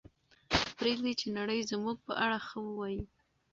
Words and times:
پرېږدئ 0.77 1.13
چې 1.19 1.27
نړۍ 1.37 1.59
زموږ 1.71 1.97
په 2.07 2.13
اړه 2.23 2.37
ښه 2.47 2.57
ووایي. 2.67 3.01